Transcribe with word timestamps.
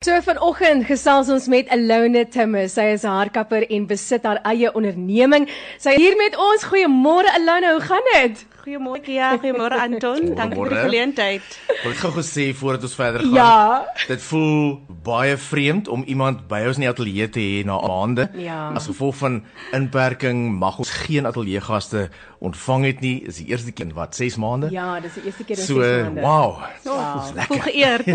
So 0.00 0.14
vanoggend 0.24 0.86
gesels 0.88 1.28
ons 1.28 1.44
met 1.52 1.68
Alone 1.76 2.22
Timme. 2.32 2.62
Sy 2.72 2.86
is 2.94 3.02
'n 3.04 3.12
haarkapper 3.12 3.66
en 3.68 3.86
besit 3.86 4.24
haar 4.24 4.40
eie 4.48 4.72
onderneming. 4.72 5.44
Sy 5.78 5.92
hier 5.94 6.16
met 6.16 6.36
ons. 6.36 6.64
Goeiemôre 6.64 7.28
Alone, 7.36 7.72
hoe 7.72 7.80
gaan 7.80 8.06
dit? 8.12 8.46
Goeiemôre 8.60 9.00
Kia, 9.00 9.38
goeiemôre 9.40 9.72
Anton. 9.80 10.34
Dankie 10.36 10.58
vir 10.60 10.72
die 10.74 10.80
geleentheid. 10.84 11.54
Wil 11.80 11.94
ek 11.94 12.00
gou 12.02 12.10
gesê 12.18 12.50
voordat 12.52 12.82
ons 12.84 12.96
verder 12.98 13.22
gaan. 13.24 13.32
Ja. 13.32 13.86
Dit 14.10 14.20
voel 14.26 14.74
baie 15.06 15.38
vreemd 15.40 15.88
om 15.88 16.02
iemand 16.04 16.42
by 16.50 16.58
ons 16.68 16.76
in 16.76 16.84
die 16.84 16.90
ateljee 16.90 17.30
te 17.32 17.40
hê 17.40 17.62
na 17.64 17.78
maande. 17.80 18.26
Ja. 18.36 18.58
As 18.76 18.90
gevolg 18.90 19.16
van 19.22 19.38
inperking 19.76 20.42
mag 20.60 20.76
ons 20.84 20.92
geen 21.06 21.24
ateljee 21.30 21.62
gaste 21.64 22.10
ontvang 22.44 22.84
het 22.90 23.00
nie. 23.00 23.14
Dis 23.30 23.40
die 23.40 23.48
eerste 23.54 23.72
keer 23.72 23.88
in 23.88 23.96
wat 23.96 24.14
6 24.20 24.36
maande. 24.44 24.68
Ja, 24.76 24.90
dis 25.00 25.16
die 25.16 25.24
eerste 25.30 25.48
keer 25.48 25.56
in 25.56 25.64
So, 25.64 25.80
6 25.80 26.04
maande. 26.10 26.20
wow. 26.28 26.60
Wow. 26.84 27.16
Dis 27.16 27.32
Voel 27.32 27.40
lekker. 27.40 27.66
geëerd. 27.70 28.06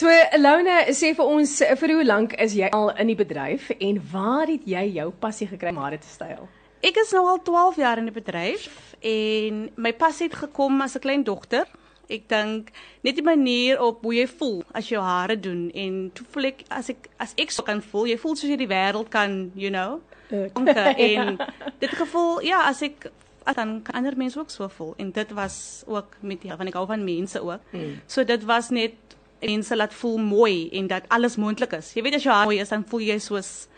So 0.00 0.06
Alone, 0.32 0.76
sê 0.96 1.10
vir 1.18 1.26
ons 1.26 1.50
vir 1.80 1.92
hoe 1.96 2.04
lank 2.06 2.36
is 2.40 2.52
jy 2.56 2.68
al 2.72 2.92
in 3.02 3.08
die 3.10 3.16
bedryf 3.18 3.72
en 3.74 3.98
waar 4.12 4.46
het 4.48 4.62
jy 4.68 4.84
jou 5.00 5.10
passie 5.20 5.48
gekry 5.50 5.72
om 5.74 5.80
hare 5.82 5.98
te 6.00 6.08
styl? 6.08 6.46
Ek 6.80 6.96
is 6.96 7.12
nou 7.12 7.26
al 7.28 7.42
12 7.44 7.76
jaar 7.76 8.00
in 8.00 8.08
die 8.08 8.14
bedryf 8.14 8.94
en 9.04 9.66
my 9.76 9.92
passie 9.96 10.30
het 10.30 10.38
gekom 10.46 10.80
as 10.80 10.96
'n 10.96 11.04
klein 11.04 11.24
dogter. 11.24 11.66
Ek 12.08 12.28
dink 12.28 12.70
net 13.02 13.14
die 13.14 13.22
manier 13.22 13.80
op 13.80 14.02
hoe 14.02 14.14
jy 14.14 14.26
voel 14.26 14.64
as 14.72 14.88
jy 14.88 14.96
jou 14.96 15.04
hare 15.04 15.40
doen 15.40 15.70
en 15.74 16.10
toe 16.14 16.26
voel 16.30 16.44
ek 16.44 16.64
as 16.68 16.88
ek 16.88 17.08
as 17.18 17.34
ek 17.36 17.50
so 17.50 17.62
kan 17.62 17.82
voel, 17.82 18.06
jy 18.06 18.16
voel 18.18 18.36
soos 18.36 18.50
jy 18.50 18.56
die 18.56 18.66
wêreld 18.66 19.10
kan, 19.10 19.52
you 19.54 19.70
know, 19.70 20.00
anker 20.54 20.96
en 21.10 21.38
dit 21.78 21.90
gevoel 21.90 22.40
ja, 22.42 22.64
as 22.68 22.82
ek 22.82 23.12
dan 23.54 23.82
kan 23.82 23.94
ander 23.94 24.16
mense 24.16 24.38
ook 24.38 24.50
so 24.50 24.68
voel 24.68 24.94
en 24.96 25.10
dit 25.10 25.30
was 25.32 25.84
ook 25.86 26.16
met 26.20 26.42
ja, 26.42 26.56
want 26.56 26.68
ek 26.68 26.74
hou 26.74 26.86
van 26.86 27.04
mense 27.04 27.40
ook. 27.40 27.60
Mm. 27.72 28.00
So 28.06 28.24
dit 28.24 28.44
was 28.44 28.70
net 28.70 28.94
mense 29.40 29.76
laat 29.76 29.94
voel 29.94 30.18
mooi 30.18 30.68
en 30.70 30.86
dat 30.86 31.08
alles 31.08 31.36
moontlik 31.36 31.72
is. 31.72 31.92
Jy 31.94 32.02
weet 32.02 32.14
as 32.14 32.22
jou 32.22 32.34
haar 32.34 32.46
mooi 32.46 32.60
is, 32.60 32.68
dan 32.68 32.84
voel 32.88 33.00
jy 33.00 33.18
soos 33.18 33.68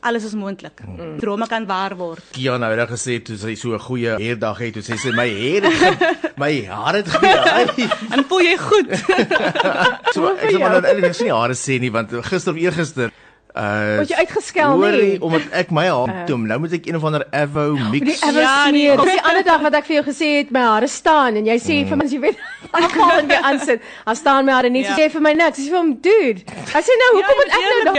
alles 0.00 0.24
is 0.24 0.34
moontlik. 0.34 0.80
Mm. 0.86 1.18
Drome 1.18 1.46
kan 1.46 1.66
waar 1.66 1.96
word. 1.96 2.22
Kia 2.32 2.56
nou 2.56 2.70
het 2.76 2.88
gesê 2.90 3.18
toe 3.22 3.36
sy 3.36 3.54
so 3.54 3.74
'n 3.74 3.78
goeie 3.80 4.16
haardag 4.18 4.58
het, 4.58 4.72
toe 4.74 4.82
sê 4.82 4.96
sy 4.98 5.10
my 5.10 5.28
haar 5.50 5.62
het 5.72 6.36
my 6.38 6.64
hare 6.66 6.96
het 7.02 7.08
gedraai. 7.14 7.88
En 8.12 8.24
voel 8.28 8.40
jy 8.40 8.56
goed. 8.58 8.90
So 10.14 10.24
ek 10.34 10.50
sê 10.50 10.58
maar 10.58 10.70
nou 10.78 10.84
eintlik 10.84 11.20
nie 11.22 11.32
hare 11.32 11.54
sê 11.54 11.78
nie 11.80 11.90
want 11.92 12.12
gister 12.30 12.52
of 12.54 12.58
eergister 12.60 13.10
uh 13.58 13.96
Word 13.98 14.10
jy 14.12 14.16
uitgeskel, 14.22 14.74
hoor 14.76 14.92
nee? 14.92 15.06
jy, 15.14 15.18
omdat 15.24 15.42
ek 15.52 15.70
my 15.74 15.86
haar 15.88 16.26
toe 16.28 16.36
nou 16.38 16.58
moet 16.62 16.72
ek 16.78 16.86
een 16.86 16.96
of 16.98 17.04
ander 17.08 17.24
Avo 17.34 17.74
Die 17.92 18.02
mix 18.04 18.20
ever 18.22 18.40
Ja, 18.42 18.66
ja, 18.66 18.70
nee, 18.70 18.84
smeer. 18.86 18.96
kom- 18.96 19.08
Dis 19.08 19.14
die 19.18 19.24
ander 19.30 19.44
dag 19.44 19.60
wat 19.66 19.74
ek 19.80 19.86
vir 19.88 19.96
jou 19.96 20.04
gesê 20.06 20.28
het 20.38 20.50
my 20.54 20.60
hare 20.60 20.86
staan 20.88 21.36
en 21.40 21.46
jy 21.48 21.56
sê 21.58 21.78
vir 21.88 21.96
my 21.96 22.04
jy 22.06 22.20
weet 22.20 22.38
afval 22.70 23.18
en 23.18 23.26
weer 23.26 23.44
aansit. 23.50 23.82
Dan 24.04 24.16
staan 24.16 24.44
my 24.44 24.52
hare 24.52 24.70
net 24.70 24.86
Ja. 24.86 24.96
jy 24.96 25.10
vir 25.10 25.20
my 25.20 25.32
niks. 25.32 25.58
Ek 25.58 25.64
sê 25.64 25.70
vir 25.70 25.78
hom, 25.78 25.94
dude. 26.00 26.42
Hy 26.74 26.82
sê 26.88 26.98
nou, 27.02 27.10
hoekom 27.16 27.36
moet 27.40 27.54
ek 27.58 27.64
nou 27.68 27.80
dan. 27.84 27.96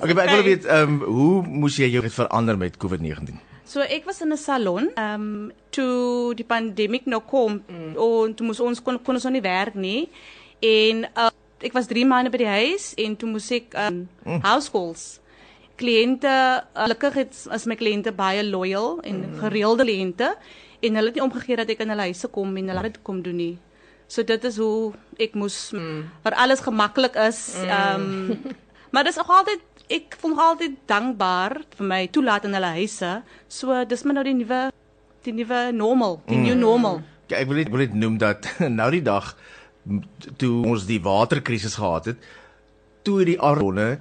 Okay, 0.00 0.14
maar 0.14 0.24
ek 0.24 0.34
wil 0.34 0.42
weet 0.42 0.64
ehm 0.64 0.96
um, 0.96 1.00
hoe 1.00 1.42
moes 1.64 1.76
jy 1.76 1.90
jou 1.90 2.08
verander 2.08 2.58
met 2.58 2.76
COVID-19? 2.76 3.36
So 3.66 3.80
ek 3.80 4.04
was 4.06 4.20
in 4.20 4.32
'n 4.32 4.36
salon, 4.36 4.90
ehm 4.94 5.14
um, 5.14 5.52
toe 5.70 6.34
die 6.34 6.44
pandemie 6.44 7.02
nou 7.04 7.20
kom 7.20 7.62
mm. 7.68 7.96
en 7.96 8.34
toe 8.34 8.46
moes 8.46 8.60
ons 8.60 8.82
kon 8.82 9.02
kon 9.02 9.14
ons 9.14 9.24
nou 9.24 9.32
nie 9.32 9.42
werk 9.42 9.74
nie. 9.74 10.08
En 10.60 11.04
uh, 11.04 11.30
ek 11.60 11.72
was 11.72 11.86
3 11.86 12.06
maande 12.06 12.30
by 12.30 12.38
die 12.38 12.54
huis 12.60 12.94
en 12.96 13.16
toe 13.16 13.28
moes 13.28 13.50
ek 13.50 13.74
um, 13.74 14.08
mm. 14.24 14.40
house 14.42 14.70
calls. 14.70 15.20
Kliënte, 15.76 16.64
gelukkig 16.72 17.14
het 17.14 17.46
as 17.52 17.66
my 17.66 17.76
kliënte 17.76 18.12
baie 18.16 18.44
loyal 18.44 19.00
en 19.04 19.16
mm. 19.26 19.38
gereelde 19.42 19.84
kliënte 19.84 20.30
en 20.80 20.94
hulle 20.94 21.10
het 21.10 21.18
nie 21.18 21.24
omgegee 21.24 21.56
dat 21.56 21.70
ek 21.72 21.82
in 21.84 21.92
hulle 21.92 22.08
huise 22.08 22.28
kom 22.32 22.56
en 22.56 22.68
hulle 22.72 22.86
het 22.86 23.02
kom 23.02 23.22
doen 23.22 23.36
nie. 23.36 23.54
So 24.06 24.22
dit 24.22 24.44
is 24.44 24.58
hoe 24.62 24.92
ek 25.18 25.34
moes 25.34 25.70
mm. 25.74 26.04
waar 26.22 26.36
alles 26.44 26.62
gemaklik 26.64 27.18
is. 27.26 27.40
Ehm 27.64 28.06
um, 28.30 28.54
maar 28.92 29.04
dis 29.04 29.18
ook 29.18 29.28
altyd 29.28 29.62
ek 29.92 30.16
voel 30.20 30.30
nog 30.34 30.42
altyd 30.44 30.78
dankbaar 30.90 31.60
vir 31.76 31.86
my 31.86 32.06
toelaat 32.10 32.46
in 32.46 32.54
hulle 32.56 32.72
huise. 32.78 33.12
So 33.48 33.84
dis 33.84 34.02
maar 34.02 34.18
nou 34.20 34.24
die 34.26 34.38
nuwe 34.38 34.60
die 35.26 35.34
nuwe 35.34 35.72
normal, 35.74 36.20
die 36.26 36.38
mm. 36.38 36.46
new 36.46 36.58
normal. 36.58 37.00
Ja, 37.26 37.40
ek 37.40 37.50
wil 37.50 37.58
net 37.58 37.70
wil 37.72 37.82
net 37.82 37.94
noem 37.98 38.18
dat 38.22 38.46
nou 38.80 38.90
die 38.94 39.02
dag 39.02 39.34
toe 40.38 40.54
ons 40.66 40.86
die 40.86 41.00
waterkrisis 41.02 41.76
gehad 41.78 42.12
het, 42.12 42.30
toe 43.06 43.20
die 43.26 43.38
Arone 43.42 43.96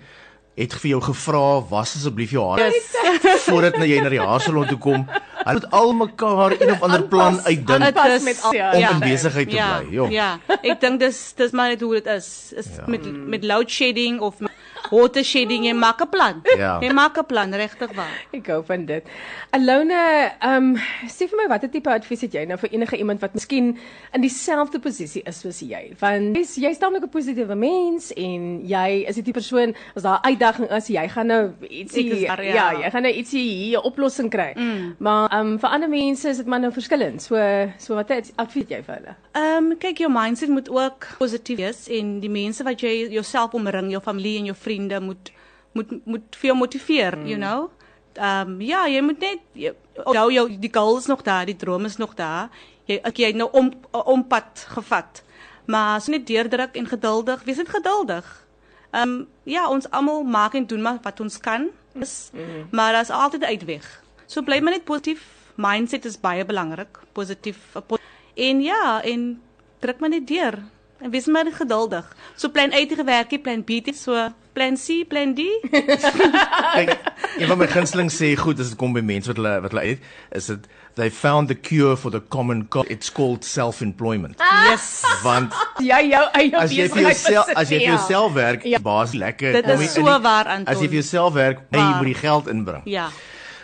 het 0.56 0.74
vir 0.82 0.96
jou 0.96 1.02
gevra 1.04 1.62
was 1.70 1.96
asseblief 1.98 2.32
jou 2.34 2.46
hare 2.50 2.72
Yes. 2.72 2.94
voordat 3.50 3.78
jy 3.84 4.00
na 4.02 4.10
die 4.14 4.22
haarsalon 4.22 4.70
toe 4.70 4.80
kom. 4.82 5.04
Hulle 5.46 5.60
het 5.62 5.72
almekaar 5.72 6.52
een 6.60 6.72
of 6.72 6.82
ander 6.82 7.04
plan 7.04 7.40
uitdink 7.44 7.82
Aanpas 7.84 8.04
Dit 8.04 8.14
is- 8.18 8.24
met 8.24 8.40
al- 8.44 8.54
ja. 8.54 8.72
om 8.74 8.80
ja. 8.80 8.90
in 8.92 9.00
besigheid 9.00 9.50
te 9.50 9.56
ja, 9.56 9.80
bly. 9.80 9.94
Ja. 9.94 10.10
Ja, 10.10 10.56
ek 10.62 10.80
dink 10.82 11.00
dis 11.00 11.20
dis 11.38 11.52
maar 11.52 11.70
net 11.70 11.82
hoe 11.82 11.94
dit 11.94 12.06
is. 12.06 12.52
Is 12.56 12.66
ja. 12.78 12.84
met 12.88 13.06
met 13.28 13.44
load 13.44 13.70
shedding 13.70 14.20
of 14.20 14.40
met 14.40 14.52
water 14.92 15.24
shedding 15.24 15.66
jy 15.66 15.74
maak 15.74 16.02
'n 16.02 16.10
plan. 16.10 16.42
Ja. 16.58 16.80
Jy 16.82 16.92
maak 16.94 17.18
'n 17.18 17.26
plan 17.26 17.54
regtig 17.54 17.94
waar. 17.96 18.16
Ek 18.32 18.48
hou 18.48 18.64
van 18.66 18.86
dit. 18.86 19.04
Alone, 19.52 20.32
ehm 20.40 20.76
um, 20.76 20.76
sê 21.08 21.30
vir 21.30 21.38
my 21.38 21.48
watter 21.48 21.70
tipe 21.70 21.90
advies 21.90 22.22
het 22.22 22.34
jy 22.34 22.46
nou 22.46 22.58
vir 22.58 22.70
enige 22.74 22.98
iemand 22.98 23.22
wat 23.22 23.34
miskien 23.34 23.78
in 24.14 24.22
dieselfde 24.22 24.80
posisie 24.80 25.22
is 25.26 25.40
soos 25.40 25.60
jy? 25.60 25.94
Want 26.00 26.36
jy's 26.36 26.56
jy's 26.56 26.78
tamelik 26.78 27.04
'n 27.04 27.10
positiewe 27.10 27.56
mens 27.56 28.12
en 28.14 28.62
jy 28.66 29.06
is 29.08 29.16
die 29.16 29.24
tipe 29.24 29.36
persoon 29.40 29.76
as 29.96 30.04
daar 30.04 30.20
'n 30.20 30.32
uitdaging 30.32 30.72
is, 30.72 30.88
jy 30.88 31.08
gaan 31.10 31.28
nou 31.28 31.54
ietsie 31.70 32.28
daar, 32.28 32.44
ja. 32.44 32.54
ja. 32.54 32.82
jy 32.84 32.92
gaan 32.92 33.02
nou 33.02 33.14
ietsie 33.14 33.48
hier 33.50 33.80
'n 33.80 33.84
oplossing 33.84 34.30
kry. 34.30 34.54
Mm. 34.56 34.96
Maar 35.00 35.30
ehm 35.32 35.48
um, 35.48 35.60
vir 35.60 35.70
ander 35.70 35.90
mense 35.90 36.30
is 36.30 36.38
dit 36.38 36.46
maar 36.46 36.60
nou 36.60 36.72
verskillend. 36.72 37.22
So 37.22 37.36
so 37.78 37.96
wat 37.96 38.12
advies 38.12 38.64
het 38.64 38.70
jy 38.70 38.84
vir 38.84 38.96
hulle? 38.96 39.16
Ehm 39.32 39.72
um, 39.72 39.78
kyk 39.78 39.98
jou 39.98 40.12
mindset 40.12 40.50
moet 40.50 40.70
ook 40.70 41.08
positief 41.18 41.58
wees 41.58 41.88
en 41.90 42.20
die 42.20 42.30
mense 42.30 42.64
wat 42.64 42.82
jy 42.82 43.10
jouself 43.10 43.54
omring, 43.54 43.92
jou 43.92 44.02
familie 44.02 44.38
en 44.40 44.46
jou 44.46 44.56
vriende 44.56 44.75
moet 45.00 45.32
moet 45.74 46.06
moet 46.06 46.36
vir 46.40 46.48
jou 46.48 46.58
motiveer, 46.58 47.18
mm. 47.18 47.26
you 47.26 47.38
know. 47.38 47.70
Ehm 48.14 48.56
um, 48.56 48.62
ja, 48.62 48.88
jy 48.88 49.02
moet 49.02 49.20
net 49.20 49.40
jy- 49.54 49.76
onthou 50.04 50.32
jou 50.32 50.58
die 50.60 50.72
goal 50.74 50.98
is 50.98 51.06
nog 51.06 51.22
daar, 51.22 51.46
die 51.46 51.56
droom 51.56 51.86
is 51.86 51.98
nog 51.98 52.16
daar. 52.16 52.50
Jy 52.86 53.00
ek 53.04 53.18
jy 53.18 53.28
het 53.28 53.36
nou 53.36 53.50
om 53.52 53.74
ompad 53.92 54.66
gevat. 54.68 55.24
Maar 55.66 55.96
as 55.96 56.08
net 56.08 56.28
deurdruk 56.28 56.76
en 56.76 56.88
geduldig, 56.88 57.44
wees 57.44 57.58
net 57.58 57.70
geduldig. 57.70 58.48
Ehm 58.92 59.10
um, 59.10 59.28
ja, 59.44 59.70
ons 59.70 59.90
almal 59.90 60.24
maak 60.24 60.54
en 60.54 60.68
doen 60.68 60.82
maar 60.82 61.00
wat 61.02 61.20
ons 61.20 61.38
kan. 61.38 61.70
Is, 61.94 62.30
mm. 62.34 62.68
Maar 62.72 62.94
daar's 62.94 63.10
altyd 63.10 63.42
'n 63.42 63.46
uitweg. 63.46 64.04
So 64.26 64.42
bly 64.42 64.60
maar 64.60 64.74
net 64.74 64.84
positief. 64.84 65.22
Mindset 65.56 66.06
is 66.06 66.20
baie 66.20 66.46
belangrik. 66.46 67.00
Positief. 67.12 67.58
po 67.88 67.98
En 68.36 68.62
ja, 68.62 69.02
en 69.04 69.42
druk 69.80 70.00
maar 70.00 70.10
net 70.10 70.28
deur. 70.28 70.60
En 71.02 71.12
wees 71.12 71.26
maar 71.26 71.46
geduldig. 71.52 72.16
So 72.36 72.50
plan 72.50 72.72
A 72.74 72.78
het 72.80 72.94
gewerk 72.96 73.42
plan 73.44 73.64
B 73.64 73.70
het 73.86 73.96
so 73.98 74.30
plan 74.54 74.76
C, 74.78 75.08
plan 75.08 75.34
D. 75.36 75.40
Kyk, 76.76 76.98
een 77.38 77.48
van 77.48 77.58
my 77.60 77.68
gunsteling 77.68 78.12
sê 78.12 78.34
goed 78.40 78.60
as 78.60 78.70
dit 78.72 78.78
kom 78.80 78.94
by 78.96 79.02
mense 79.04 79.28
wat 79.28 79.36
hulle 79.42 79.54
wat 79.66 79.72
hulle 79.76 79.84
uit 79.84 80.00
is 80.40 80.46
dit 80.52 80.68
they 80.96 81.10
found 81.12 81.50
the 81.52 81.56
cure 81.60 81.98
for 82.00 82.12
the 82.12 82.22
common 82.32 82.68
cold. 82.72 82.88
It's 82.90 83.12
called 83.12 83.44
self-employment. 83.44 84.40
Yes. 84.70 85.02
Want 85.24 85.54
Jy 85.92 86.02
jou 86.14 86.24
eie 86.40 86.56
as 86.58 86.72
jy 86.72 86.88
vir 86.94 87.02
jouself 87.10 87.52
as 87.60 87.70
jy 87.74 87.82
vir 87.84 87.90
jouself 87.98 88.34
werk, 88.38 88.64
Ja. 88.64 88.80
baas 88.80 89.12
lekker. 89.14 89.52
Dit 89.60 89.68
is 89.76 89.82
jy 89.82 89.88
so 89.98 90.04
die- 90.08 90.22
waar, 90.24 90.48
Anton. 90.48 90.72
As 90.74 90.80
jy 90.80 90.88
vir 90.88 91.02
jouself 91.02 91.34
werk, 91.36 91.66
jy 91.72 91.78
Waar. 91.82 91.98
moet 92.00 92.14
die 92.14 92.20
geld 92.22 92.48
inbring. 92.48 92.84
Ja. 92.88 93.10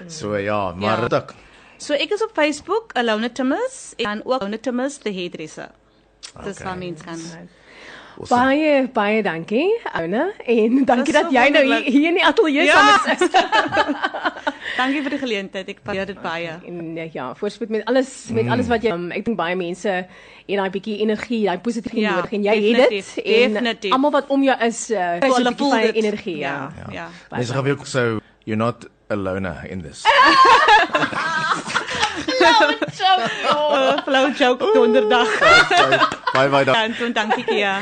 So 0.07 0.35
ja, 0.35 0.73
maar 0.75 0.97
Ja. 0.99 1.07
dit 1.07 1.13
ook. 1.13 1.33
So 1.77 1.93
ek 1.93 2.11
is 2.11 2.21
op 2.23 2.31
Facebook, 2.35 2.91
Alona 2.93 3.29
Timmers 3.29 3.93
en 3.97 4.21
ook 4.25 4.41
Alona 4.41 4.57
Timmers 4.57 4.97
the 4.97 5.13
hairdresser. 5.13 5.71
Dis 6.43 6.55
Okay. 6.57 6.65
waar 6.65 6.77
mense 6.77 7.03
kan. 7.03 7.19
Awesome. 7.19 7.47
Baie 8.29 8.87
baie 8.93 9.21
dankie, 9.23 9.79
Ouna, 9.95 10.31
en 10.45 10.85
dankie 10.85 11.13
dat 11.13 11.23
so 11.29 11.31
jy 11.31 11.49
nou 11.49 11.63
hier, 11.65 11.83
hier 11.91 12.07
in 12.09 12.13
die 12.19 12.25
ateljee 12.25 12.65
Ja. 12.65 12.75
saam 12.99 13.11
is. 13.15 13.29
Dankie 14.77 15.01
vir 15.01 15.09
die 15.09 15.19
geleentheid. 15.19 15.67
Ek 15.69 15.79
waardeer 15.83 16.05
dit 16.05 16.21
baie. 16.21 16.51
En 16.67 16.97
eh, 16.97 17.09
ja, 17.13 17.33
voorspoed 17.35 17.69
met 17.69 17.85
alles 17.85 18.27
met 18.31 18.47
alles 18.47 18.67
wat 18.67 18.83
jy 18.83 18.91
um, 18.93 19.09
ek 19.11 19.25
dink 19.25 19.37
baie 19.37 19.55
mense 19.55 19.89
het 19.89 20.57
daai 20.59 20.69
bietjie 20.69 20.99
energie, 21.03 21.41
daai 21.45 21.59
positief 21.59 21.93
Ja, 21.97 22.15
nodig 22.15 22.31
en 22.37 22.43
jy 22.43 22.55
het 22.55 22.77
definitief, 22.77 23.13
dit 23.15 23.85
en 23.87 23.91
almal 23.97 24.11
wat 24.11 24.27
om 24.27 24.43
jou 24.43 24.55
is 24.67 24.89
uh, 24.91 25.17
kry 25.19 25.29
so 25.29 25.35
'n 25.35 25.41
Hulle 25.41 25.49
bietjie 25.49 25.57
voel 25.65 25.71
van 25.71 25.81
dit. 25.81 25.95
energie, 26.03 26.37
ja. 26.37 26.71
Ja. 26.77 26.87
ja. 26.91 27.07
Mense 27.31 27.53
gaan 27.53 27.67
ook 27.67 27.85
so 27.85 28.19
you're 28.45 28.55
not 28.63 28.87
alone 29.07 29.47
in 29.69 29.81
this. 29.81 30.03
Uh, 32.11 33.95
Flou 34.05 34.25
joke 34.35 34.65
donderdag. 34.73 35.27
Bye 36.33 36.49
bye. 36.49 36.65
Anton, 36.75 37.11
dankie 37.13 37.43
Kia. 37.43 37.79